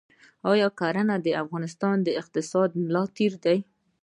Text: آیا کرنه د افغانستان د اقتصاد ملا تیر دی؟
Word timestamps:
آیا 0.51 0.67
کرنه 0.79 1.15
د 1.25 1.27
افغانستان 1.43 1.95
د 2.05 2.07
اقتصاد 2.21 2.69
ملا 2.83 3.03
تیر 3.15 3.33
دی؟ 3.43 3.57